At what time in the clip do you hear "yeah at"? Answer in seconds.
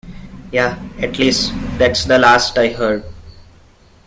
0.51-1.19